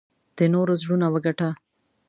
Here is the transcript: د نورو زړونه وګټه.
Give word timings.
د 0.37 0.39
نورو 0.53 0.73
زړونه 0.81 1.07
وګټه. 1.13 1.49